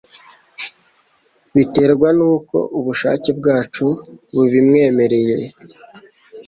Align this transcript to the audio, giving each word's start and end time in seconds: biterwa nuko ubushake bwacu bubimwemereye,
biterwa 1.53 2.09
nuko 2.17 2.57
ubushake 2.79 3.29
bwacu 3.39 3.85
bubimwemereye, 4.33 5.37